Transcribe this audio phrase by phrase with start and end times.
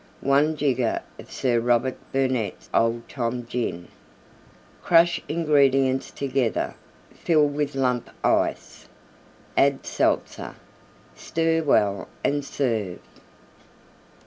[0.21, 3.87] 1 jigger of Sir Robert Burnette's Old Tom Gin.\s+\d\d?
[4.81, 6.73] Crush ingredients together;
[7.13, 8.87] fill with Lump Ice;
[9.55, 10.55] add Seltzer.
[11.13, 12.97] Stir well and serve.